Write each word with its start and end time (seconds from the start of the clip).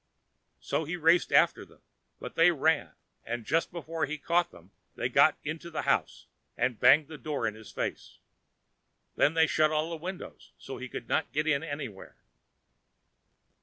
So 0.59 0.83
he 0.83 0.97
raced 0.97 1.31
after 1.31 1.63
them, 1.63 1.83
but 2.19 2.33
they 2.33 2.49
ran, 2.49 2.93
and 3.23 3.45
just 3.45 3.71
before 3.71 4.07
he 4.07 4.17
caught 4.17 4.49
them 4.49 4.71
they 4.95 5.09
got 5.09 5.37
into 5.43 5.69
the 5.69 5.83
house, 5.83 6.25
and 6.57 6.79
banged 6.79 7.07
the 7.07 7.19
door 7.19 7.45
in 7.45 7.53
his 7.53 7.71
face. 7.71 8.17
Then 9.15 9.35
they 9.35 9.45
shut 9.45 9.69
all 9.71 9.91
the 9.91 9.97
windows, 9.97 10.53
so 10.57 10.79
he 10.79 10.89
could 10.89 11.07
not 11.07 11.31
get 11.31 11.45
in 11.45 11.61
anywhere. 11.61 12.15